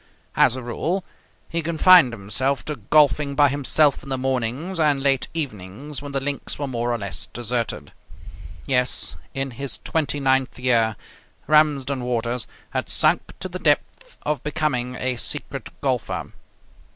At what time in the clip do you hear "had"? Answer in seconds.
12.71-12.89